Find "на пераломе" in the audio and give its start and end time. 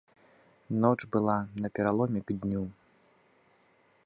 1.67-2.21